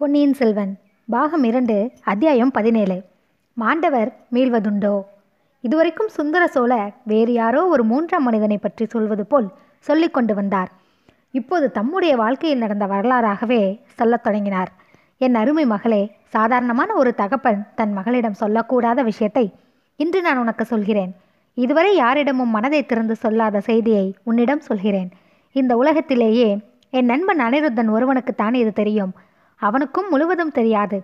[0.00, 0.76] பொன்னியின் செல்வன்
[1.08, 3.02] பாகம் இரண்டு அத்தியாயம் பதினேழு.
[3.54, 5.02] மாண்டவர் மீள்வதுண்டோ?
[5.60, 10.70] இதுவரைக்கும் சுந்தர சோழ வேறு யாரோ ஒரு மூன்றாம் மனிதனை பற்றி சொல்வது போல் சொல்லி கொண்டு வந்தார்.
[11.30, 14.72] இப்போது தம்முடைய வாழ்க்கையில் நடந்த வரலாறாகவே சொல்லத் தொடங்கினார்.
[15.18, 19.52] என் அருமை மகளே சாதாரணமான ஒரு தகப்பன் தன் மகளிடம் சொல்லக்கூடாத விஷயத்தை
[19.96, 21.14] இன்று நான் உனக்கு சொல்கிறேன்.
[21.54, 25.10] இதுவரை யாரிடமும் மனதை திறந்து சொல்லாத செய்தியை உன்னிடம் சொல்கிறேன்.
[25.52, 26.58] இந்த உலகத்திலேயே
[26.90, 29.12] என் நண்பன் அனிருத்தன் ஒருவனுக்குத்தான் இது தெரியும்?
[29.58, 31.02] அவனுக்கும் முழுவதும் தெரியாது.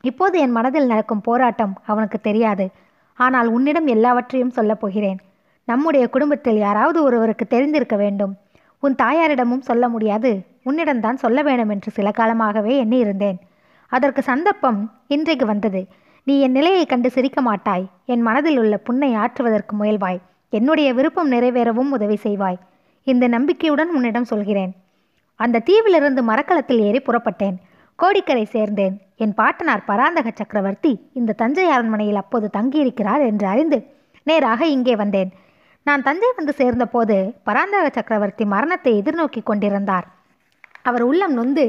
[0.00, 2.68] இப்போது என் மனதில் நடக்கும் போராட்டம் அவனுக்கு தெரியாது.
[3.14, 5.18] ஆனால் உன்னிடம் எல்லாவற்றையும் சொல்லப் போகிறேன்.
[5.64, 8.36] நம்முடைய குடும்பத்தில் யாராவது ஒருவருக்கு தெரிந்திருக்க வேண்டும்.
[8.80, 10.46] உன் தாயாரிடமும் சொல்ல முடியாது.
[10.64, 13.38] உன்னிடம்தான் சொல்ல வேண்டும் என்று சில காலமாகவே எண்ணி இருந்தேன்
[13.88, 15.86] அதற்கு சந்தர்ப்பம் இன்றைக்கு வந்தது.
[16.24, 17.86] நீ என் நிலையை கண்டு சிரிக்க மாட்டாய்.
[18.04, 20.20] என் மனதில் உள்ள புண்ணை ஆற்றுவதற்கு முயல்வாய்.
[20.50, 22.58] என்னுடைய விருப்பம் நிறைவேறவும் உதவி செய்வாய்.
[23.02, 24.72] இந்த நம்பிக்கையுடன் உன்னிடம் சொல்கிறேன்.
[25.34, 27.56] அந்த தீவிலிருந்து மரக்கலத்தில் ஏறி புறப்பட்டேன்.
[27.98, 28.94] கோடிக்கரை சேர்ந்தேன்.
[29.16, 33.78] என் பாட்டனார் பராந்தக சக்கரவர்த்தி இந்த தஞ்சை அரண்மனையில் அப்போது தங்கியிருக்கிறார் என்று அறிந்து
[34.22, 35.30] நேராக இங்கே வந்தேன்.
[35.82, 40.06] நான் தஞ்சை வந்து சேர்ந்தபோது பராந்தக சக்கரவர்த்தி மரணத்தை எதிர்நோக்கி கொண்டிருந்தார்.
[40.82, 41.66] அவர் உள்ளம் நொந்து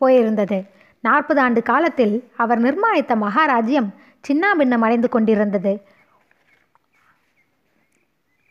[0.00, 0.58] போயிருந்தது.
[1.00, 3.90] நாற்பது ஆண்டு காலத்தில் அவர் நிர்மாணித்த மகாராஜ்யம்
[4.24, 5.72] சின்னாபின்னம் அடைந்து கொண்டிருந்தது.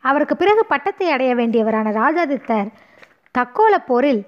[0.03, 2.69] அவருக்கு பிறகு பட்டத்தை அடைய வேண்டியவரான ராஜாதித்தர்
[3.37, 4.21] தக்கோல போரில்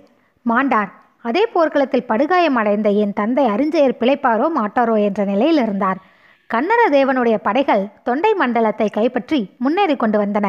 [0.45, 0.91] மாண்டார்.
[1.25, 5.99] அதே போர்க்களத்தில் படுகாயம் அடைந்த என் தந்தை அரிஞ்சயர் பிழைப்பாரோ மாட்டாரோ என்ற நிலையில் இருந்தார்.
[6.49, 10.47] கன்னர தேவனுடைய படைகள் தொண்டை மண்டலத்தை கைப்பற்றி முன்னேறி கொண்டு வந்தன.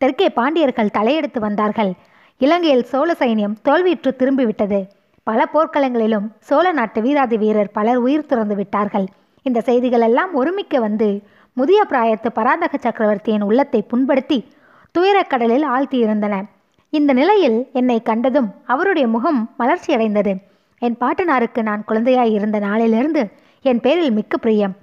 [0.00, 1.92] தெற்கே பாண்டியர்கள் தலையெடுத்து வந்தார்கள்.
[2.40, 4.80] இலங்கையில் சோழ சைன்யம் தோல்வியுற்று திரும்பிவிட்டது.
[5.26, 9.06] பல போர்க்களங்களிலும் சோழ நாட்டு வீராதி வீரர் பலர் உயிர் துறந்து விட்டார்கள்.
[9.46, 11.08] இந்த செய்திகள் எல்லாம் ஒருமிக்க வந்து
[11.52, 14.38] முதிய பிராயத்து பராந்தக சக்கரவர்த்தியின் உள்ளத்தை புண்படுத்தி
[14.94, 16.34] துயரக்கடலில் ஆழ்த்தியிருந்தன.
[16.96, 20.32] இந்த நிலையில் என்னை கண்டதும் அவருடைய முகம் மலர்ச்சியடைந்தது.
[20.82, 23.22] என் பாட்டனாருக்கு நான் குழந்தையாய் இருந்த நாளிலிருந்து
[23.64, 24.74] என் பேரில் மிக்க பிரியம்.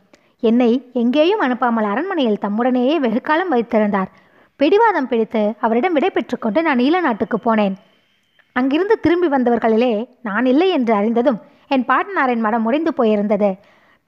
[0.50, 0.70] என்னை
[1.02, 4.10] எங்கேயும் அனுப்பாமல் அரண்மனையில் தம்முடனேயே வெகு காலம் வைத்திருந்தார்.
[4.60, 7.76] பிடிவாதம் பிடித்து அவரிடம் விடை பெற்றுக்கொண்டு நான் ஈழ நாட்டுக்கு போனேன்.
[8.60, 9.94] அங்கிருந்து திரும்பி வந்தவர்களிலே
[10.28, 11.40] நான் இல்லை என்று அறிந்ததும்
[11.74, 13.52] என் பாட்டனாரின் மனம் உடைந்து போயிருந்தது.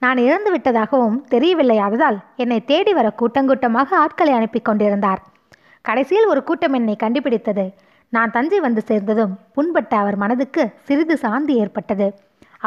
[0.01, 5.21] நான் இறந்து விட்டதாகவும் தெரியவில்லையாததால் என்னை தேடி வர கூட்டங்கூட்டமாக ஆட்களை அனுப்பி கொண்டிருந்தார்.
[5.85, 7.65] கடைசியில் ஒரு கூட்டம் என்னை கண்டுபிடித்தது.
[8.15, 12.07] நான் தஞ்சை வந்து சேர்ந்ததும் புண்பட்ட அவர் மனதுக்கு சிறிது சாந்தி ஏற்பட்டது.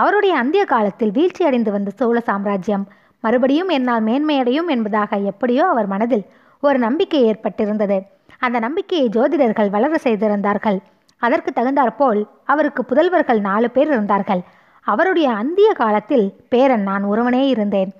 [0.01, 2.85] அவருடைய அந்திய காலத்தில் வீழ்ச்சியடைந்து வந்த சோழ சாம்ராஜ்யம்
[3.25, 6.25] மறுபடியும் என்னால் மேன்மையடையும் என்பதாக எப்படியோ அவர் மனதில்
[6.63, 7.99] ஒரு நம்பிக்கை ஏற்பட்டிருந்தது.
[8.45, 10.79] அந்த நம்பிக்கையை ஜோதிடர்கள் வளர செய்திருந்தார்கள்.
[11.23, 12.21] அதற்கு தகுந்தாற்போல்
[12.53, 14.43] அவருக்கு புதல்வர்கள் நாலு பேர் இருந்தார்கள்.
[14.87, 17.91] அவருடைய அந்திய காலத்தில் பேரன் நான் ஒருவனே இருந்தேன்.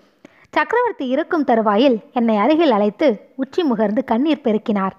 [0.57, 3.09] சக்கரவர்த்தி இருக்கும் தருவாயில் என்னை அருகில் அழைத்து
[3.43, 4.95] உச்சி முகர்ந்து கண்ணீர் பெருக்கினார்.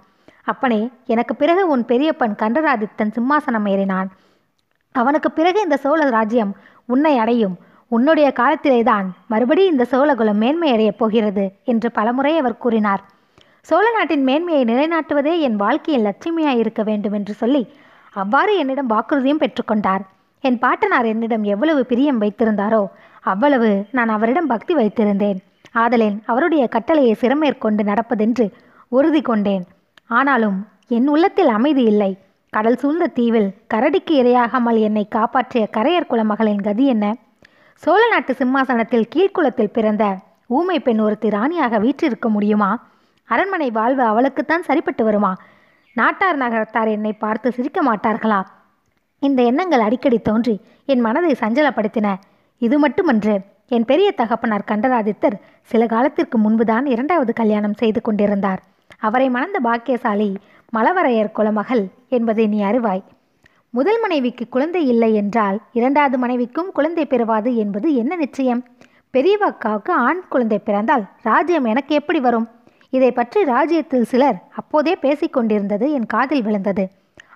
[0.51, 0.81] அப்பனே
[1.13, 4.09] எனக்கு பிறகு உன் பெரியப்பன் கண்டராதித்தன் சிம்மாசனம் ஏறினான்.
[4.95, 6.53] அவனுக்கு பிறகு இந்த சோழ ராஜ்யம்
[6.93, 7.55] உன்னை அடையும்.
[7.91, 13.01] உன்னுடைய காலத்திலேதான் மறுபடி இந்த சோழகுலம் மேன்மையடையப் போகிறது என்று பலமுறை அவர் கூறினார்.
[13.69, 17.63] சோழ நாட்டின் மேன்மையை நிலைநாட்டுவதே என் வாழ்க்கையின் லட்சுமியாய் இருக்க வேண்டும் என்று சொல்லி
[18.15, 20.03] அவ்வாறு என்னிடம் வாக்குறுதியும் பெற்றுக்கொண்டார்
[20.43, 22.83] என் பாட்டனார் என்னிடம் எவ்வளவு பிரியம் வைத்திருந்தாரோ
[23.31, 25.39] அவ்வளவு நான் அவரிடம் பக்தி வைத்திருந்தேன்.
[25.83, 28.45] ஆதலேன் அவருடைய கட்டளையை சிறமேற்கொண்டு நடப்பதென்று
[28.91, 29.65] உறுதி கொண்டேன்.
[30.09, 32.11] ஆனாலும் என் உள்ளத்தில் அமைதி இல்லை.
[32.49, 37.15] கடல் சூழ்ந்த தீவில் கரடிக்கு இரையாகாமல் என்னை காப்பாற்றிய கரையர் குலமகளின் கதி என்ன?
[37.83, 40.17] சோழ நாட்டு சிம்மாசனத்தில் கீழ்குளத்தில் பிறந்த
[40.47, 42.87] ஊமை பெண் ஒருத்தி ராணியாக வீற்றிருக்க முடியுமா?
[43.25, 45.37] அரண்மனை வாழ்வு அவளுக்குத்தான் சரிப்பட்டு வருமா?
[45.93, 48.41] நாட்டார் நகரத்தார் என்னை பார்த்து சிரிக்க மாட்டார்களா?
[49.19, 50.55] இந்த எண்ணங்கள் அடிக்கடி தோன்றி
[50.85, 52.07] என் மனதை சஞ்சலப்படுத்தின.
[52.57, 53.35] இது மட்டுமன்று
[53.67, 58.61] என் பெரிய தகப்பனார் கண்டராதித்தர் சில காலத்திற்கு முன்புதான் இரண்டாவது கல்யாணம் செய்து கொண்டிருந்தார்.
[59.01, 60.29] அவரை மணந்த பாக்கியசாலி
[60.73, 63.03] மலவரையர் குலமகள் என்பதை நீ அறிவாய்.
[63.69, 68.61] முதல் மனைவிக்கு குழந்தை இல்லை என்றால் இரண்டாவது மனைவிக்கும் குழந்தை பெறுவாது என்பது என்ன நிச்சயம்?
[69.13, 72.47] பெரியவக்காவுக்கு ஆண் குழந்தை பிறந்தால் ராஜ்யம் எனக்கு எப்படி வரும்?
[72.89, 76.85] இதை பற்றி ராஜ்யத்தில் சிலர் அப்போதே பேசிக்கொண்டிருந்தது என் காதில் விழுந்தது.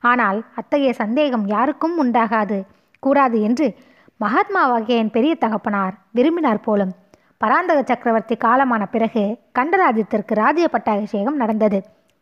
[0.01, 2.57] ஆனால் அத்தகைய சந்தேகம் யாருக்கும் உண்டாகாது.
[2.99, 3.67] கூடாது என்று
[4.19, 6.93] மகாத்மாவாகிய என் பெரிய தகப்பனார் விரும்பினார் போலும்
[7.43, 9.21] பராந்தக சக்கரவர்த்தி காலமான பிறகு
[9.57, 11.79] கண்டராஜ்யத்திற்கு ராஜ்ய பட்டாபிஷேகம் நடந்தது.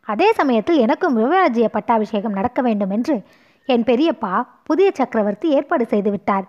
[0.07, 3.15] அதே சமயத்தில் எனக்கும் யுவராஜ்ய பட்டாபிஷேகம் நடக்க வேண்டும் என்று
[3.69, 4.33] என் பெரியப்பா
[4.63, 6.45] புதிய சக்கரவர்த்தி ஏற்பாடு செய்துவிட்டார்.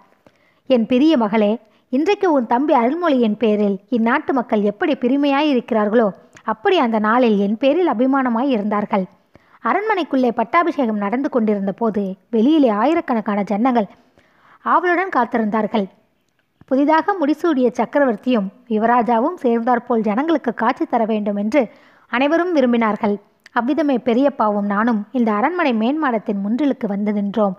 [0.71, 1.53] என் பெரிய மகளே
[1.93, 6.09] இன்றைக்கு உன் தம்பி அருள்மொழியின் பேரில் இந்நாட்டு மக்கள் எப்படி பெருமையாய் இருக்கிறார்களோ
[6.53, 9.05] அப்படி அந்த நாளில் என் பேரில் அபிமானமாய் இருந்தார்கள்
[9.71, 13.91] அரண்மனைக்குள்ளே பட்டாபிஷேகம் நடந்து கொண்டிருந்த போது வெளியிலே ஆயிரக்கணக்கான ஜன்னங்கள்
[14.65, 15.87] ஆவலுடன் காத்திருந்தார்கள்.
[16.73, 21.61] புதிதாக முடிசூடிய சக்கரவர்த்தியும் யுவராஜாவும் சேர்ந்தாற்போல் ஜனங்களுக்கு காட்சி தர வேண்டும் என்று
[22.13, 23.17] அனைவரும் விரும்பினார்கள்.
[23.53, 27.55] அவ்விதமே பெரியப்பாவும் நானும் இந்த அரண்மனை மேன்மாடத்தின் முன்றிலுக்கு வந்து நின்றோம்.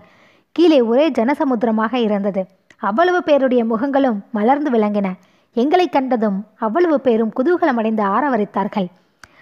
[0.56, 2.44] கீழே ஒரே ஜனசமுத்திரமாக இருந்தது.
[2.82, 5.08] அவ்வளவு பேருடைய முகங்களும் மலர்ந்து விளங்கின.
[5.56, 8.90] எங்களை கண்டதும் அவ்வளவு பேரும் குதூகலமடைந்து ஆரவரித்தார்கள்.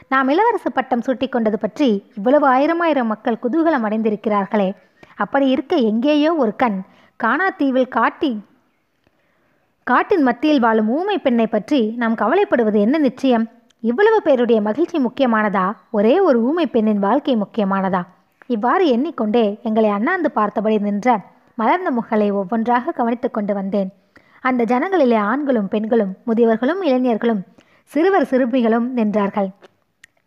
[0.09, 4.71] நாம் இளவரசு பட்டம் சூட்டிக்கொண்டது பற்றி இவ்வளவு ஆயிரம் ஆயிரம் மக்கள் குதூகலம் அடைந்திருக்கிறார்களே
[5.17, 6.81] அப்படி இருக்க எங்கேயோ ஒரு கண்
[7.21, 8.33] காணாத்தீவில் காட்டி
[9.85, 13.49] காட்டின் மத்தியில் வாழும் ஊமை பெண்ணை பற்றி நாம் கவலைப்படுவது என்ன நிச்சயம்?
[13.81, 15.65] இவ்வளவு பேருடைய மகிழ்ச்சி முக்கியமானதா?
[15.91, 18.03] ஒரே ஒரு ஊமை பெண்ணின் வாழ்க்கை முக்கியமானதா?
[18.47, 21.17] இவ்வாறு எண்ணிக்கொண்டே எங்களை அண்ணாந்து பார்த்தபடி நின்ற
[21.55, 23.91] மலர்ந்த முகளை ஒவ்வொன்றாக கவனித்து கொண்டு வந்தேன்.
[24.41, 27.43] அந்த ஜனங்களிலே ஆண்களும் பெண்களும் முதியவர்களும் இளைஞர்களும்
[27.85, 29.51] சிறுவர் சிறுமிகளும் நின்றார்கள்.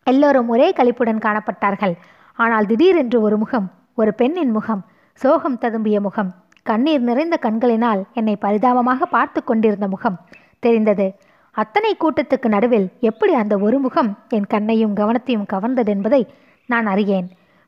[0.04, 1.96] எல்லோரும் ஒரே கழிப்புடன் காணப்பட்டார்கள்.
[2.34, 6.32] ஆனால் திடீரென்று ஒரு முகம் ஒரு பெண்ணின் முகம் சோகம் ததும்பிய முகம்
[6.66, 10.18] கண்ணீர் நிறைந்த கண்களினால் என்னை பரிதாபமாக பார்த்து கொண்டிருந்த முகம்
[10.60, 11.08] தெரிந்தது.
[11.56, 16.22] அத்தனை கூட்டத்துக்கு நடுவில் எப்படி அந்த ஒரு முகம் என் கண்ணையும் கவனத்தையும் கவர்ந்தது என்பதை
[16.70, 17.28] நான் அறியேன்.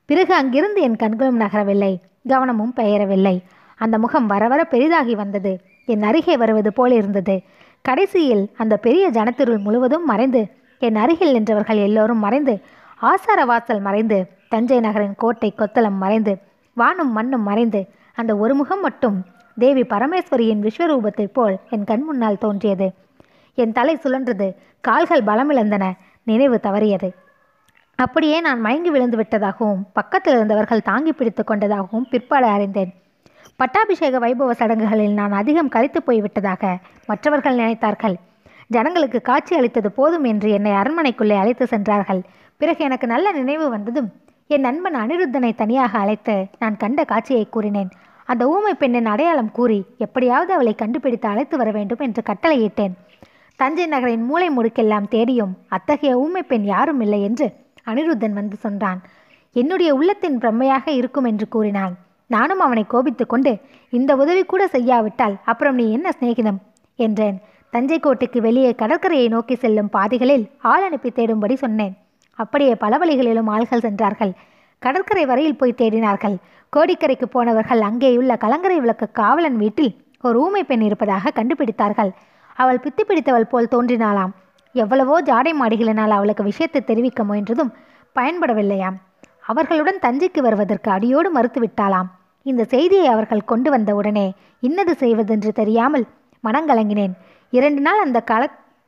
[0.10, 1.94] பிறகு அங்கிருந்து என் கண்களும் நகரவில்லை
[2.28, 3.36] கவனமும் பெயரவில்லை.
[3.80, 5.52] அந்த முகம் வர வர பெரிதாகி வந்தது.
[5.86, 7.36] என் அருகே வருவது போல் இருந்தது.
[7.82, 10.42] கடைசியில் அந்த பெரிய ஜனத்திருள் முழுவதும் மறைந்து
[10.82, 12.54] என் அருகில் நின்றவர்கள் எல்லோரும் மறைந்து
[13.02, 14.18] ஆசார வாசல் மறைந்து
[14.50, 16.34] தஞ்சை நகரின் கோட்டை கொத்தளம் மறைந்து
[16.78, 17.82] வானும் மண்ணும் மறைந்து
[18.18, 19.18] அந்த ஒரு முகம் மட்டும்
[19.58, 22.88] தேவி பரமேஸ்வரியின் விஸ்வரூபத்தைப் போல் என் கண் முன்னால் தோன்றியது.
[23.58, 24.48] என் தலை சுழன்றது
[24.88, 25.86] கால்கள் பலமிழந்தன
[26.24, 27.10] நினைவு தவறியது.
[27.96, 32.92] அப்படியே நான் மயங்கி விழுந்து விட்டதாகவும் பக்கத்தில் இருந்தவர்கள் தாங்கி பிடித்து கொண்டதாகவும் பிற்பாடு அறிந்தேன்.
[33.56, 36.64] பட்டாபிஷேக வைபவ சடங்குகளில் நான் அதிகம் கழித்து போய்விட்டதாக
[37.06, 38.16] மற்றவர்கள் நினைத்தார்கள்.
[38.68, 42.22] ஜனங்களுக்கு காட்சி அளித்தது போதும் என்று என்னை அரண்மனைக்குள்ளே அழைத்து சென்றார்கள்.
[42.62, 44.10] பிறகு எனக்கு நல்ல நினைவு வந்ததும்
[44.48, 47.90] என் நண்பன் அனிருத்தனை தனியாக அழைத்து நான் கண்ட காட்சியை கூறினேன்.
[48.28, 52.96] அந்த ஊமை பெண்ணின் அடையாளம் கூறி எப்படியாவது அவளை கண்டுபிடித்து அழைத்து வர வேண்டும் என்று கட்டளையிட்டேன்.
[53.60, 57.48] தஞ்சை நகரின் மூளை முடுக்கெல்லாம் தேடியும் அத்தகைய ஊமை பெண் யாரும் இல்லை என்று
[57.86, 59.00] அனிருத்தன் வந்து சொன்னான்.
[59.56, 61.94] என்னுடைய உள்ளத்தின் பிரம்மையாக இருக்கும் என்று கூறினான்.
[62.30, 63.52] நானும் அவனை கோபித்து கொண்டு
[63.90, 66.60] இந்த உதவி கூட செய்யாவிட்டால் அப்புறம் நீ என்ன சிநேகிதம்?
[66.96, 67.38] என்றேன்.
[67.70, 71.96] தஞ்சை கோட்டைக்கு வெளியே கடற்கரையை நோக்கி செல்லும் பாதைகளில் ஆள் அனுப்பி தேடும்படி சொன்னேன்.
[72.38, 74.34] அப்படியே பல வழிகளிலும் ஆள்கள் சென்றார்கள்.
[74.84, 76.36] கடற்கரை வரையில் போய் தேடினார்கள்.
[76.74, 79.92] கோடிக்கரைக்கு போனவர்கள் அங்கேயுள்ள கலங்கரை விளக்கு காவலன் வீட்டில்
[80.28, 82.12] ஒரு ஊமை பெண் இருப்பதாக கண்டுபிடித்தார்கள்.
[82.62, 84.34] அவள் பித்து பிடித்தவள் போல் தோன்றினாளாம்.
[84.76, 87.72] எவ்வளவோ ஜாடை மாடிகளினால் அவளுக்கு விஷயத்தை தெரிவிக்க முயன்றதும்
[88.16, 88.98] பயன்படவில்லையாம்.
[89.52, 92.10] அவர்களுடன் தஞ்சைக்கு வருவதற்கு அடியோடு மறுத்துவிட்டாளாம்
[92.46, 94.28] இந்த செய்தியை அவர்கள் கொண்டு வந்த உடனே
[94.68, 96.06] இன்னது செய்வதென்று தெரியாமல்
[96.44, 97.14] மனங்கலங்கினேன்.
[97.54, 98.44] இரண்டு நாள் அந்த கல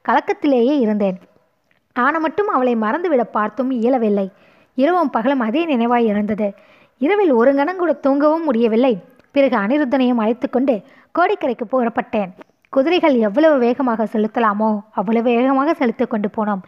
[0.06, 1.18] கலக்கத்திலேயே இருந்தேன்.
[1.96, 4.28] ஆன மட்டும் அவளை மறந்துவிட பார்த்தும் இயலவில்லை.
[4.82, 6.48] இரவும் பகலும் அதே நினைவாய் இருந்தது
[7.02, 8.94] இரவில் ஒரு கணம் கூட தூங்கவும் முடியவில்லை.
[9.36, 10.76] பிறகு அனிருத்தனையும் அழைத்துக்கொண்டு
[11.16, 12.30] கோடிக்கரைக்கு புறப்பட்டேன்.
[12.74, 16.62] குதிரைகள் எவ்வளவு வேகமாக செலுத்தலாமோ அவ்வளவு வேகமாக செலுத்தி கொண்டு போனோம்.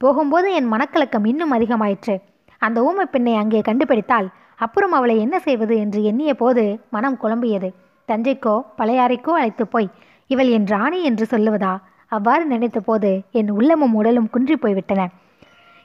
[0.00, 2.14] போகும்போது என் மனக்கலக்கம் இன்னும் அதிகமாயிற்று.
[2.62, 4.28] அந்த ஊமை பெண்ணை அங்கே கண்டுபிடித்தால்
[4.64, 6.62] அப்புறம் அவளை என்ன செய்வது என்று எண்ணிய போது
[6.94, 7.68] மனம் குழம்பியது.
[8.08, 9.88] தஞ்சைக்கோ பழையாறைக்கோ அழைத்து போய்
[10.30, 11.72] இவள் என் ராணி என்று சொல்லுவதா?
[12.12, 15.02] அவ்வாறு நினைத்த போது என் உள்ளமும் உடலும் குன்றி போய்விட்டன.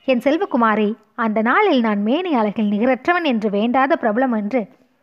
[0.08, 4.62] என் செல்வகுமாரி அந்த நாளில் நான் மேனி அழகில் நிகரற்றவன் என்று வேண்டாத பிரபலம் என்று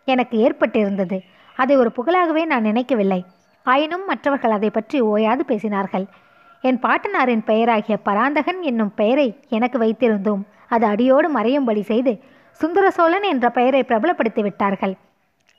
[0.09, 1.19] எனக்கு ஏற்பட்டிருந்தது.
[1.57, 3.19] அதை ஒரு புகழாகவே நான் நினைக்கவில்லை.
[3.67, 6.07] ஆயினும் மற்றவர்கள் அதை பற்றி ஓயாது பேசினார்கள்.
[6.65, 12.13] என் பாட்டனாரின் பெயராகிய பராந்தகன் என்னும் பெயரை எனக்கு வைத்திருந்தோம் அது அடியோடு மறையும்படி செய்து
[12.61, 14.95] சுந்தர சோழன் என்ற பெயரை பிரபலப்படுத்தி விட்டார்கள்.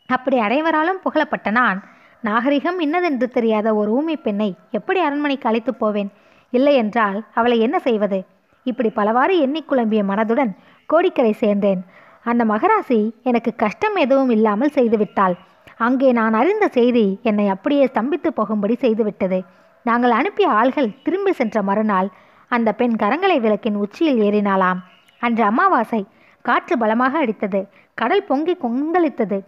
[0.10, 1.80] அப்படி அனைவராலும் புகழப்பட்ட நான்
[2.24, 6.10] நாகரிகம் இன்னதென்று தெரியாத ஒரு ஊமி பெண்ணை எப்படி அரண்மனைக்கு அழைத்து போவேன்?
[6.54, 8.20] இல்லை என்றால் அவளை என்ன செய்வது?
[8.68, 10.52] இப்படி பலவாறு எண்ணிக் குழம்பிய மனதுடன்
[10.86, 11.82] கோடிக்கரை சேர்ந்தேன்.
[12.24, 15.36] அந்த மகராசி எனக்கு கஷ்டம் எதுவும் இல்லாமல் செய்துவிட்டாள்.
[15.78, 19.40] அங்கே நான் அறிந்த செய்தி என்னை அப்படியே ஸ்தம்பித்து போகும்படி செய்துவிட்டது.
[19.84, 22.10] நாங்கள் அனுப்பிய ஆள்கள் திரும்பி சென்ற மறுநாள்
[22.48, 24.80] அந்த பெண் கரங்களை விளக்கின் உச்சியில் ஏறினாளாம்.
[25.20, 26.06] அன்று அமாவாசை.
[26.42, 27.68] காற்று பலமாக அடித்தது.
[27.94, 29.40] கடல் பொங்கி கொந்தளித்தது.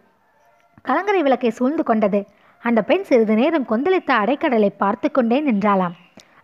[0.82, 2.28] கலங்கரை விளக்கை சூழ்ந்து கொண்டது.
[2.62, 5.96] அந்த பெண் சிறிது நேரம் கொந்தளித்த அடைக்கடலை பார்த்து கொண்டே நின்றாளாம்.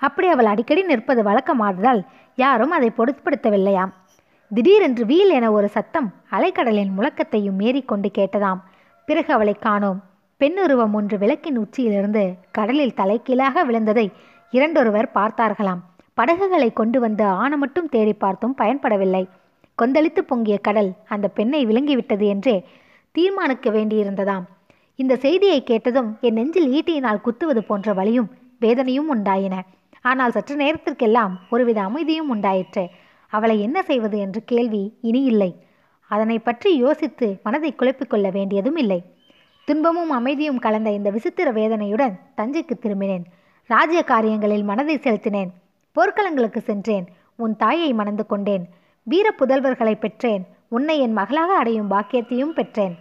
[0.08, 2.02] அப்படி அவள் அடிக்கடி நிற்பது வழக்கமாததால்
[2.44, 3.94] யாரும் அதை பொருட்படுத்தவில்லையாம்.
[4.52, 8.60] திடீரென்று வீல் என ஒரு சத்தம் அலைக்கடலின் முழக்கத்தையும் மீறிக்கொண்டு கேட்டதாம்.
[9.08, 10.00] பிறகு அவளை காணோம்.
[10.42, 12.24] பெண்ணுருவம் ஒன்று விளக்கின் உச்சியிலிருந்து
[12.58, 14.06] கடலில் தலைகீழாக விழுந்ததை
[14.54, 15.82] இரண்டொருவர் பார்த்தார்களாம்.
[16.18, 19.24] படகுகளை கொண்டு வந்து ஆன மட்டும் தேடி பார்த்தும் பயன்படவில்லை.
[19.82, 22.56] கொந்தளித்து பொங்கிய கடல் அந்த பெண்ணை விளங்கிவிட்டது என்றே
[23.16, 24.46] தீர்மானிக்க வேண்டியிருந்ததாம்.
[25.00, 29.56] இந்த செய்தியை கேட்டதும் என் நெஞ்சில் ஈட்டியினால் குத்துவது போன்ற வழியும் வேதனையும் உண்டாயின.
[30.06, 32.84] ஆனால் சற்று நேரத்திற்கெல்லாம் ஒருவித அமைதியும் உண்டாயிற்று.
[33.30, 35.52] அவளை என்ன செய்வது என்ற கேள்வி இனி இல்லை.
[36.08, 39.00] அதனை பற்றி யோசித்து மனதை குழப்பிக் கொள்ள வேண்டியதும் இல்லை.
[39.66, 43.26] துன்பமும் அமைதியும் கலந்த இந்த விசித்திர வேதனையுடன் தஞ்சைக்கு திரும்பினேன்.
[43.70, 45.52] ராஜ்ய காரியங்களில் மனதை செலுத்தினேன்.
[45.96, 47.06] போர்க்களங்களுக்கு சென்றேன்.
[47.36, 48.66] உன் தாயை மணந்து கொண்டேன்.
[49.04, 50.44] வீர புதல்வர்களை பெற்றேன்.
[50.68, 52.96] உன்னை என் மகளாக அடையும் பாக்கியத்தையும் பெற்றேன்.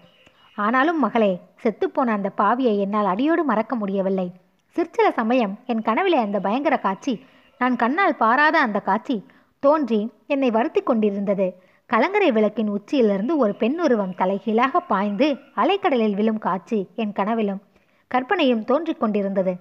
[0.57, 1.33] ஆனாலும் மகளே
[1.63, 4.29] செத்துப்போன அந்த பாவியை என்னால் அடியோடு மறக்க முடியவில்லை.
[4.75, 7.25] சிற்சில சமயம் என் கனவிலே அந்த பயங்கர காட்சி.
[7.59, 9.17] நான் கண்ணால் பாராத அந்த காட்சி.
[9.59, 11.47] தோன்றி என்னை வருத்தி கொண்டிருந்தது.
[11.87, 17.63] கலங்கரை விளக்கின் உச்சியிலிருந்து ஒரு பெண் உருவம் தலைகீழாக பாய்ந்து அலைக்கடலில் விழும் காட்சி என் கனவிலும்
[18.07, 19.57] கற்பனையும் தோன்றிக் கொண்டிருந்தது.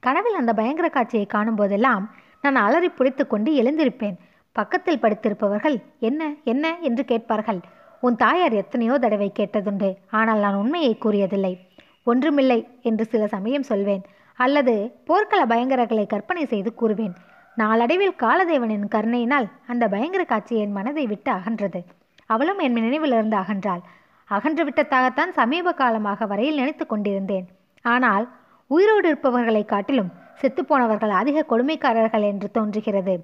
[0.00, 2.04] கனவில் அந்த பயங்கர காட்சியை காணும்போதெல்லாம்
[2.42, 4.16] நான் அலறி புடித்து கொண்டு எழுந்திருப்பேன்.
[4.52, 6.78] பக்கத்தில் படுத்திருப்பவர்கள் என்ன என்ன?
[6.80, 7.60] என்று கேட்பார்கள்.
[8.00, 9.96] உன் தாயார் எத்தனையோ தடவை கேட்டதுண்டு.
[10.10, 11.58] ஆனால் நான் உண்மையை கூறியதில்லை.
[12.04, 14.02] ஒன்றுமில்லை என்று சில சமயம் சொல்வேன்.
[14.38, 17.14] அல்லது போர்க்கள பயங்கரங்களை கற்பனை செய்து கூறுவேன்.
[17.56, 21.80] நாளடைவில் காலதேவனின் கருணையினால் அந்த பயங்கர காட்சி என் மனதை விட்டு அகன்றது.
[22.26, 23.82] அவளும் என் நினைவிலிருந்து அகன்றாள்.
[24.28, 27.46] அகன்று விட்டதாகத்தான் சமீப காலமாக வரையில் நினைத்து கொண்டிருந்தேன்.
[27.84, 28.28] ஆனால்
[28.70, 33.14] உயிரோடு இருப்பவர்களை காட்டிலும் செத்துப்போனவர்கள் அதிக கொடுமைக்காரர்கள் என்று தோன்றுகிறது.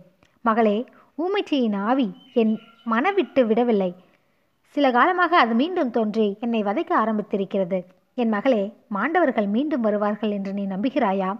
[0.42, 0.76] மகளே
[1.18, 2.54] ஊமைச்சியின் ஆவி என்
[2.90, 3.94] மனவிட்டு விடவில்லை.
[4.76, 7.80] சில காலமாக அது மீண்டும் தோன்றி என்னை வதைக்க ஆரம்பித்திருக்கிறது.
[8.22, 11.30] என் மகளே மாண்டவர்கள் மீண்டும் வருவார்கள் என்று நீ நம்புகிறாயா?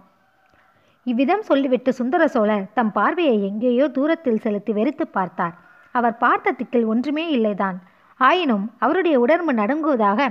[1.07, 5.55] இவ்விதம் சொல்லிவிட்டு சுந்தர சோழர் தம் பார்வையை எங்கேயோ தூரத்தில் செலுத்தி வெறித்து பார்த்தார்.
[5.95, 7.77] அவர் பார்த்த திக்கில் ஒன்றுமே இல்லைதான்.
[8.19, 10.29] ஆயினும் அவருடைய உடம்பு நடுங்குவதாக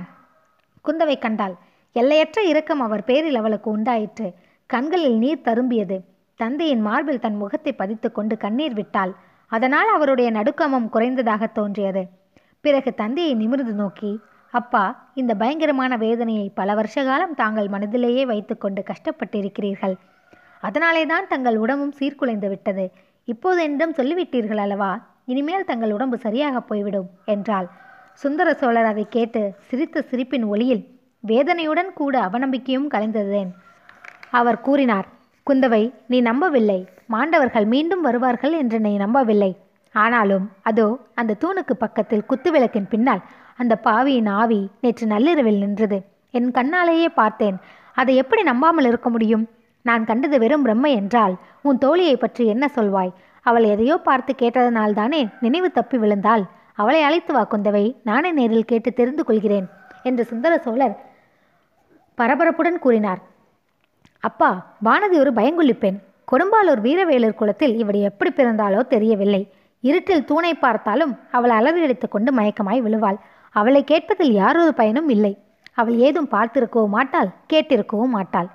[0.84, 1.54] குந்தவை கண்டாள்.
[1.96, 4.28] எல்லையற்ற இரக்கம் அவர் பேரில் அவளுக்கு உண்டாயிற்று.
[4.70, 5.98] கண்களில் நீர் தரும்பியது.
[6.40, 9.12] தந்தையின் மார்பில் தன் முகத்தை பதித்துக் கொண்டு கண்ணீர் விட்டாள்.
[9.52, 12.02] அதனால் அவருடைய நடுக்கமும் குறைந்ததாக தோன்றியது.
[12.64, 14.12] பிறகு தந்தையை நிமிர்ந்து நோக்கி
[14.52, 19.94] அப்பா இந்த பயங்கரமான வேதனையை பல வருஷ காலம் தாங்கள் மனதிலேயே வைத்துக்கொண்டு கஷ்டப்பட்டிருக்கிறீர்கள்.
[20.60, 22.84] அதனாலே தான் தங்கள் உடம்பும் சீர்குலைந்து விட்டது.
[23.24, 24.90] இப்போது என்னிடம் சொல்லிவிட்டீர்கள் அல்லவா?
[25.24, 27.68] இனிமேல் தங்கள் உடம்பு சரியாக போய்விடும் என்றாள்.
[28.14, 30.82] சுந்தர சோழர் அதை கேட்டு சிரித்த சிரிப்பின் ஒளியில்
[31.24, 33.50] வேதனையுடன் கூட அவநம்பிக்கையும் கலைந்ததேன்.
[34.30, 35.08] அவர் கூறினார்
[35.46, 36.80] குந்தவை நீ நம்பவில்லை.
[37.06, 39.52] மாண்டவர்கள் மீண்டும் வருவார்கள் என்று நீ நம்பவில்லை.
[39.94, 43.22] ஆனாலும் அதோ அந்த தூணுக்கு பக்கத்தில் குத்துவிளக்கின் பின்னால்
[43.56, 45.98] அந்த பாவியின் ஆவி நேற்று நள்ளிரவில் நின்றது.
[46.34, 47.56] என் கண்ணாலேயே பார்த்தேன்.
[47.96, 49.44] அதை எப்படி நம்பாமல் இருக்க முடியும்?
[49.84, 53.12] நான் கண்டது வெறும் பிரம்மை என்றால் உன் தோழியை பற்றி என்ன சொல்வாய்?
[53.46, 56.44] அவள் எதையோ பார்த்து கேட்டதனால்தானே நினைவு தப்பி விழுந்தாள்.
[56.74, 57.84] அவளை அழைத்து வா குந்தவை.
[58.02, 59.66] நானே நேரில் கேட்டு தெரிந்து கொள்கிறேன்
[60.02, 60.94] என்று சுந்தர சோழர்
[62.18, 63.20] பரபரப்புடன் கூறினார்.
[64.22, 64.50] அப்பா
[64.84, 65.98] வானதி ஒரு பயங்குள்ளி பெண்.
[66.32, 69.42] கொடும்பாலூர் வீரவேலர் குலத்தில் இவடி எப்படி பிறந்தாலோ தெரியவில்லை.
[69.82, 73.18] இருட்டில் தூணை பார்த்தாலும் அவள் அலறி கொண்டு மயக்கமாய் விழுவாள்.
[73.54, 75.32] அவளை கேட்பதில் யாரொரு பயனும் இல்லை.
[75.74, 78.48] அவள் ஏதும் பார்த்திருக்கவும் மாட்டாள் கேட்டிருக்கவும் மாட்டாள்.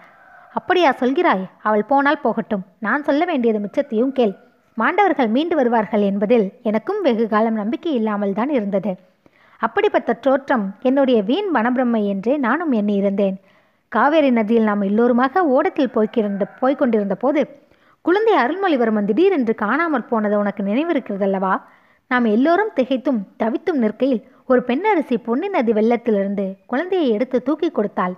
[0.53, 2.63] அப்படியா சொல்கிறாய் அவள் போனால் போகட்டும்.
[2.79, 4.33] நான் சொல்ல வேண்டியது மிச்சத்தையும் கேள்.
[4.77, 8.91] மாண்டவர்கள் மீண்டு வருவார்கள் என்பதில் எனக்கும் வெகு காலம் நம்பிக்கை இல்லாமல் தான் இருந்தது.
[9.61, 13.35] அப்படிப்பட்ட தோற்றம் என்னுடைய வீண் மனப்பிரம்மை என்றே நானும் எண்ணி இருந்தேன்.
[13.91, 17.41] காவேரி நதியில் நாம் எல்லோருமாக ஓடத்தில் போய்க்கிருந்த போய்கொண்டிருந்த போது
[18.05, 21.53] குழந்தை அருள்மொழிவர்மன் திடீரென்று காணாமல் போனது உனக்கு நினைவிருக்கிறதல்லவா?
[22.11, 28.15] நாம் எல்லோரும் திகைத்தும் தவித்தும் நிற்கையில் ஒரு பெண்ணரசி பொன்னி நதி வெள்ளத்திலிருந்து குழந்தையை எடுத்து தூக்கி கொடுத்தாள்.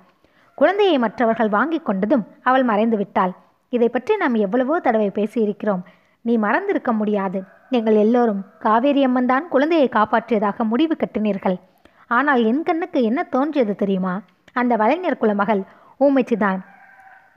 [0.58, 3.34] குழந்தையை மற்றவர்கள் வாங்கி கொண்டதும் அவள் மறைந்து விட்டாள்.
[3.70, 5.84] இதை பற்றி நாம் எவ்வளவோ தடவை பேசியிருக்கிறோம்.
[6.22, 7.42] நீ மறந்திருக்க முடியாது.
[7.70, 11.58] நீங்கள் எல்லோரும் காவேரி அம்மன் தான் குழந்தையை காப்பாற்றியதாக முடிவு கட்டினீர்கள்.
[12.08, 14.16] ஆனால் என் கண்ணுக்கு என்ன தோன்றியது தெரியுமா?
[14.54, 15.62] அந்த வலைஞர் குலமகள்
[16.00, 16.60] ஊமைச்சிதான்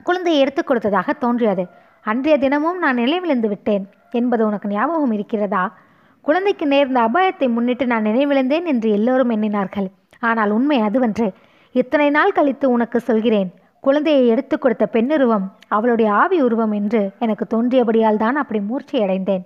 [0.03, 1.65] குழந்தையை எடுத்துக் கொடுத்ததாக தோன்றியது.
[2.05, 3.83] அன்றைய தினமும் நான் நினைவிழந்து விட்டேன்.
[4.11, 5.63] என்பது உனக்கு ஞாபகம் இருக்கிறதா?
[6.21, 9.87] குழந்தைக்கு நேர்ந்த அபாயத்தை முன்னிட்டு நான் நினைவிழந்தேன் என்று எல்லோரும் எண்ணினார்கள்.
[10.19, 11.27] ஆனால் உண்மை அதுவன்று
[11.75, 13.49] இத்தனை நாள் கழித்து உனக்கு சொல்கிறேன்
[13.83, 19.45] குழந்தையை எடுத்து கொடுத்த பெண்ணுருவம் அவளுடைய ஆவி உருவம் என்று எனக்கு தோன்றியபடியால் தான் அப்படி மூர்ச்சியடைந்தேன்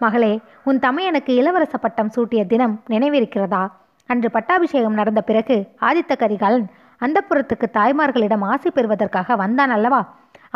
[0.00, 0.32] மகளே
[0.68, 3.62] உன் தமையனுக்கு இளவரச பட்டம் சூட்டிய தினம் நினைவிருக்கிறதா?
[4.10, 6.66] அன்று பட்டாபிஷேகம் நடந்த பிறகு ஆதித்த கரிகாலன்
[7.00, 10.02] அந்தப்புறத்துக்கு தாய்மார்களிடம் ஆசை பெறுவதற்காக வந்தான் அல்லவா?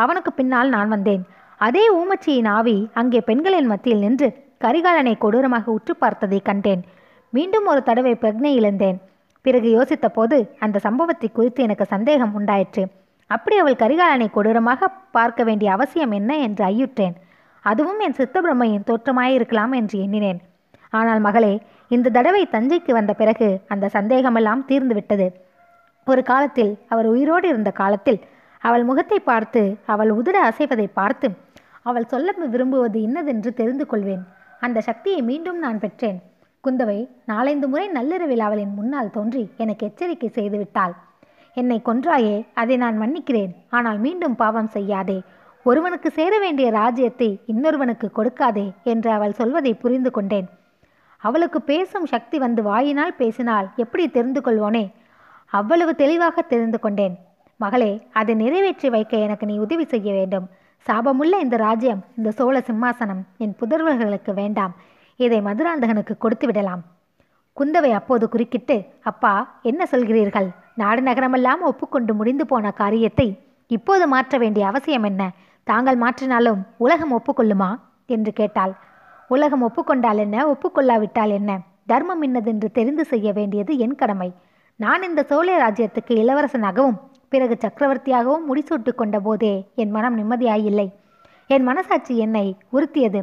[0.02, 1.22] அவனுக்கு பின்னால் நான் வந்தேன்.
[1.60, 4.28] அதே ஊமச்சியின் ஆவி அங்கே பெண்களின் மத்தியில் நின்று
[4.64, 6.82] கரிகாலனை கொடூரமாக உற்று பார்த்ததை கண்டேன்.
[7.32, 8.98] மீண்டும் ஒரு தடவை பிரக்னை இழந்தேன்.
[9.44, 12.82] பிறகு யோசித்த போது அந்த சம்பவத்தை குறித்து எனக்கு சந்தேகம் உண்டாயிற்று.
[13.30, 17.16] அப்படி அவள் கரிகாலனை கொடூரமாக பார்க்க வேண்டிய அவசியம் என்ன என்று ஐயுற்றேன்.
[17.64, 20.40] அதுவும் என் சித்தபிரமையின் தோற்றமாயிருக்கலாம் என்று எண்ணினேன்.
[20.98, 21.52] ஆனால் மகளே
[21.96, 25.26] இந்த தடவை தஞ்சைக்கு வந்த பிறகு அந்த சந்தேகமெல்லாம் தீர்ந்துவிட்டது.
[26.06, 28.20] ஒரு காலத்தில் அவர் உயிரோடு இருந்த காலத்தில்
[28.62, 29.62] அவள் முகத்தை பார்த்து
[29.92, 31.28] அவள் உதட அசைவதை பார்த்து
[31.82, 34.24] அவள் சொல்ல விரும்புவது இன்னதென்று தெரிந்து கொள்வேன்.
[34.60, 36.18] அந்த சக்தியை மீண்டும் நான் பெற்றேன்.
[36.64, 36.98] குந்தவை
[37.30, 40.94] நாலைந்து முறை நள்ளிரவில் அவளின் முன்னால் தோன்றி எனக்கு எச்சரிக்கை செய்துவிட்டாள்
[41.56, 43.52] என்னை கொன்றாயே அதை நான் மன்னிக்கிறேன்.
[43.76, 45.18] ஆனால் மீண்டும் பாவம் செய்யாதே.
[45.66, 50.48] ஒருவனுக்கு சேர வேண்டிய ராஜ்யத்தை இன்னொருவனுக்கு கொடுக்காதே என்று அவள் சொல்வதை புரிந்து கொண்டேன்.
[51.22, 54.84] அவளுக்கு பேசும் சக்தி வந்து வாயினால் பேசினால் எப்படி தெரிந்து கொள்வோனே?
[55.52, 57.16] அவ்வளவு தெளிவாக தெரிந்து கொண்டேன்.
[57.62, 60.48] மகளே அதை நிறைவேற்றி வைக்க எனக்கு நீ உதவி செய்ய வேண்டும்.
[60.86, 64.74] சாபமுள்ள இந்த ராஜ்யம் இந்த சோழ சிம்மாசனம் என் புதர்வர்களுக்கு வேண்டாம்.
[65.16, 66.82] இதை மதுராந்தகனுக்கு கொடுத்து விடலாம்.
[67.56, 70.48] குந்தவை அப்போது குறுக்கிட்டு அப்பா என்ன சொல்கிறீர்கள்?
[70.74, 75.30] நாடு நகரமெல்லாம் ஒப்புக்கொண்டு முடிந்து போன காரியத்தை இப்போது மாற்ற வேண்டிய அவசியம் என்ன?
[75.64, 77.70] தாங்கள் மாற்றினாலும் உலகம் ஒப்புக்கொள்ளுமா?
[78.06, 78.72] என்று கேட்டாள்.
[79.28, 80.46] உலகம் ஒப்புக்கொண்டால் என்ன?
[80.52, 81.60] ஒப்புக்கொள்ளாவிட்டால் என்ன?
[81.86, 84.32] தர்மம் இன்னதென்று தெரிந்து செய்ய வேண்டியது என் கடமை.
[84.76, 90.88] நான் இந்த சோழ ராஜ்யத்துக்கு இளவரசனாகவும் பிறகு சக்கரவர்த்தியாகவும் முடிசூட்டு கொண்ட போதே என் மனம் நிம்மதியாயில்லை.
[91.46, 93.20] என் மனசாட்சி என்னை உறுத்தியது.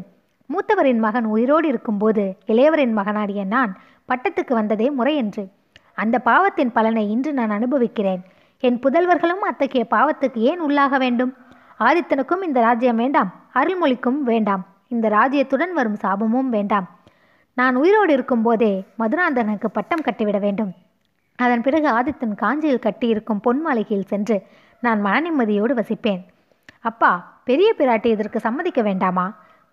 [0.47, 5.47] மூத்தவரின் மகன் உயிரோடு இருக்கும்போது இளையவரின் மகனாடிய நான் பட்டத்துக்கு வந்ததே முறையென்று
[5.93, 8.21] அந்த பாவத்தின் பலனை இன்று நான் அனுபவிக்கிறேன்.
[8.59, 11.33] என் புதல்வர்களும் அத்தகைய பாவத்துக்கு ஏன் உள்ளாக வேண்டும்?
[11.79, 13.33] ஆதித்தனுக்கும் இந்த ராஜ்யம் வேண்டாம்.
[13.53, 14.65] அருள்மொழிக்கும் வேண்டாம்.
[14.87, 16.87] இந்த ராஜ்யத்துடன் வரும் சாபமும் வேண்டாம்.
[17.53, 20.73] நான் உயிரோடு இருக்கும்போதே மதுராந்தகனுக்கு பட்டம் கட்டிவிட வேண்டும்.
[21.35, 24.37] அதன் பிறகு ஆதித்தன் காஞ்சியில் கட்டியிருக்கும் பொன் மாளிகையில் சென்று
[24.79, 26.21] நான் மன நிம்மதியோடு வசிப்பேன்.
[26.81, 29.25] அப்பா பெரிய பிராட்டி இதற்கு சம்மதிக்க வேண்டாமா?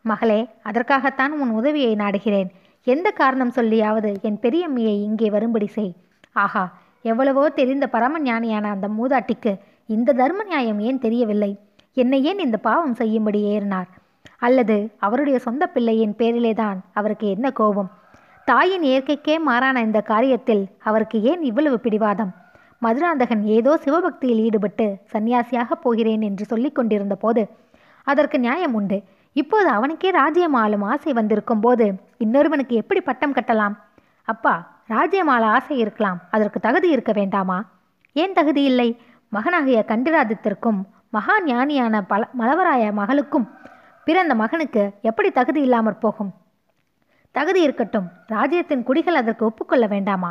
[0.03, 2.49] மகளே அதற்காகத்தான் உன் உதவியை நாடுகிறேன்.
[2.85, 5.95] எந்த காரணம் சொல்லியாவது என் பெரியம்மையை இங்கே வரும்படி செய்.
[6.33, 6.65] ஆஹா
[7.03, 9.53] எவ்வளவோ தெரிந்த பரம ஞானியான அந்த மூதாட்டிக்கு
[9.87, 11.59] இந்த தர்ம நியாயம் ஏன் தெரியவில்லை?
[11.95, 13.91] என்னை ஏன் இந்த பாவம் செய்யும்படி ஏறினார்?
[14.39, 17.91] அல்லது அவருடைய சொந்த பிள்ளையின் பேரிலேதான் அவருக்கு என்ன கோபம்?
[18.45, 22.33] தாயின் இயற்கைக்கே மாறான இந்த காரியத்தில் அவருக்கு ஏன் இவ்வளவு பிடிவாதம்?
[22.79, 27.43] மதுராந்தகன் ஏதோ சிவபக்தியில் ஈடுபட்டு சன்னியாசியாக போகிறேன் என்று சொல்லிக் கொண்டிருந்த போது
[28.07, 29.03] அதற்கு நியாயம் உண்டு.
[29.33, 31.87] இப்போது அவனுக்கே ராஜ்யம் ஆளும் ஆசை வந்திருக்கும் போது
[32.19, 33.77] இன்னொருவனுக்கு எப்படி பட்டம் கட்டலாம்?
[34.25, 34.55] அப்பா
[34.87, 36.21] ராஜ்யம் ஆள ஆசை இருக்கலாம்.
[36.31, 37.65] அதற்கு தகுதி இருக்க வேண்டாமா?
[38.13, 38.89] ஏன் தகுதி இல்லை?
[39.29, 40.81] மகனாகிய கண்டிராதித்திற்கும்
[41.11, 43.51] மகா ஞானியான பல மலவராய மகளுக்கும்
[44.05, 46.33] பிறந்த மகனுக்கு எப்படி தகுதி இல்லாமற் போகும்?
[47.33, 48.09] தகுதி இருக்கட்டும்.
[48.27, 50.31] ராஜ்யத்தின் குடிகள் அதற்கு ஒப்புக்கொள்ள வேண்டாமா?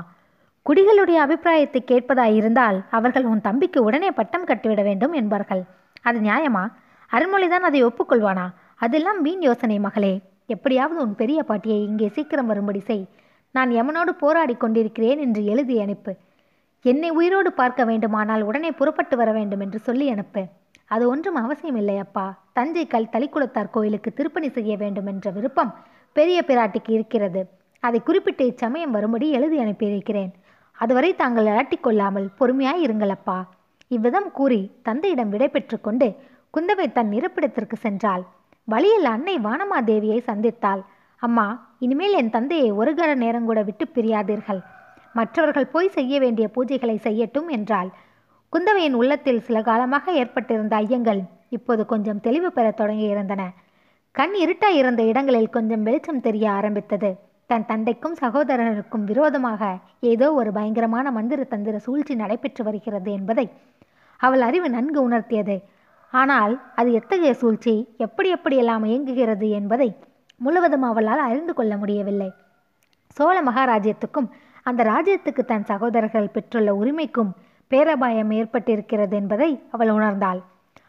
[0.65, 5.63] குடிகளுடைய அபிப்பிராயத்தை கேட்பதாயிருந்தால் அவர்கள் உன் தம்பிக்கு உடனே பட்டம் கட்டிவிட வேண்டும் என்பார்கள்.
[6.01, 6.63] அது நியாயமா?
[7.11, 8.45] அருள்மொழிதான் அதை ஒப்புக்கொள்வானா?
[8.75, 10.21] அதெல்லாம் வீண் யோசனை மகளே.
[10.45, 13.05] எப்படியாவது உன் பெரிய பாட்டியை இங்கே சீக்கிரம் வரும்படி செய்.
[13.51, 16.15] நான் எமனோடு போராடி கொண்டிருக்கிறேன் என்று எழுதி அனுப்பு.
[16.85, 20.43] என்னை உயிரோடு பார்க்க வேண்டுமானால் உடனே புறப்பட்டு வர வேண்டும் என்று சொல்லி அனுப்பு.
[20.87, 22.25] அது ஒன்றும் அவசியமில்லை அப்பா.
[22.53, 25.71] தஞ்சை கல் தளிக்குளத்தார் கோயிலுக்கு திருப்பணி செய்ய வேண்டும் என்ற விருப்பம்
[26.15, 27.41] பெரிய பிராட்டிக்கு இருக்கிறது.
[27.79, 30.31] அதை குறிப்பிட்டு இச்சமயம் வரும்படி எழுதி அனுப்பியிருக்கிறேன்
[30.77, 33.39] அதுவரை தாங்கள் அலட்டிக்கொள்ளாமல் பொறுமையாய் இருங்களப்பா
[33.87, 35.49] இவ்விதம் கூறி தந்தையிடம் விடை
[35.81, 36.07] கொண்டு
[36.53, 38.23] குந்தவை தன் இருப்பிடத்திற்கு சென்றாள்.
[38.67, 40.81] வழியில் அன்னை வானமாதேவியை சந்தித்தாள்.
[41.21, 44.61] அம்மா இனிமேல் என் தந்தையை ஒரு கண நேரம் கூட விட்டு பிரியாதீர்கள்.
[45.13, 47.89] மற்றவர்கள் போய் செய்ய வேண்டிய பூஜைகளை செய்யட்டும் என்றாள்.
[48.53, 53.43] குந்தவையின் உள்ளத்தில் சில காலமாக ஏற்பட்டிருந்த ஐயங்கள் இப்போது கொஞ்சம் தெளிவு பெற தொடங்கியிருந்தன
[54.15, 57.09] கண் இருட்டாய் இருந்த இடங்களில் கொஞ்சம் வெளிச்சம் தெரிய ஆரம்பித்தது.
[57.49, 59.61] தன் தந்தைக்கும் சகோதரருக்கும் விரோதமாக
[60.11, 63.45] ஏதோ ஒரு பயங்கரமான மந்திர தந்திர சூழ்ச்சி நடைபெற்று வருகிறது என்பதை
[64.19, 65.55] அவள் அறிவு நன்கு உணர்த்தியது.
[66.13, 69.89] ஆனால் அது எத்தகைய சூழ்ச்சி எப்படி எப்படியெல்லாம் இயங்குகிறது என்பதை
[70.37, 72.29] முழுவதும் அவளால் அறிந்து கொள்ள முடியவில்லை.
[73.17, 74.29] சோழ மகாராஜ்யத்துக்கும்
[74.63, 77.31] அந்த ராஜ்யத்துக்கு தன் சகோதரர்கள் பெற்றுள்ள உரிமைக்கும்
[77.71, 80.41] பேரபாயம் ஏற்பட்டிருக்கிறது என்பதை அவள் உணர்ந்தாள்.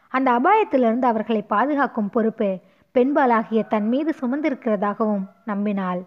[0.08, 2.48] அந்த அபாயத்திலிருந்து அவர்களை பாதுகாக்கும் பொறுப்பு
[2.94, 6.00] பெண்பாலாகிய தன் மீது சுமந்திருக்கிறதாகவும் நம்பினாள்.